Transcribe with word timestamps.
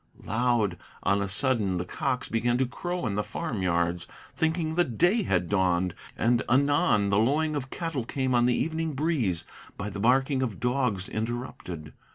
Loud 0.25 0.77
on 1.03 1.21
a 1.21 1.27
sudden 1.29 1.77
the 1.77 1.85
cocks 1.85 2.27
began 2.27 2.57
to 2.57 2.65
crow 2.65 3.05
in 3.05 3.13
the 3.13 3.21
farm 3.21 3.61
yards, 3.61 4.07
Thinking 4.35 4.73
the 4.73 4.83
day 4.83 5.21
had 5.21 5.47
dawned; 5.47 5.93
and 6.17 6.41
anon 6.49 7.11
the 7.11 7.19
lowing 7.19 7.55
of 7.55 7.69
cattle 7.69 8.03
Came 8.03 8.33
on 8.33 8.47
the 8.47 8.55
evening 8.57 8.93
breeze, 8.93 9.45
by 9.77 9.91
the 9.91 9.99
barking 9.99 10.41
of 10.41 10.59
dogs 10.59 11.07
interrupted. 11.07 11.93